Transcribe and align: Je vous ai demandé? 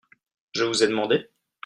Je 0.53 0.63
vous 0.63 0.81
ai 0.81 0.87
demandé? 0.87 1.29